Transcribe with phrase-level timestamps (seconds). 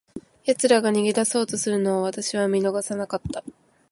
[0.45, 3.43] 奴らが逃げ出そうとするのを、私は見逃さなかった。